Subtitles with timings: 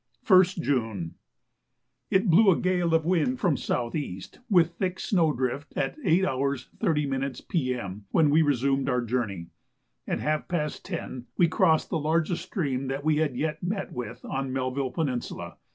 [0.25, 1.13] 1st June.
[2.09, 6.69] It blew a gale of wind from S.E., with thick snow drift at 8h.
[6.79, 7.47] 30m.
[7.47, 8.05] P.M.
[8.09, 9.49] when we resumed our journey.
[10.07, 14.25] At half past 10 we crossed the largest stream that we had yet met with
[14.25, 15.57] on Melville Peninsula.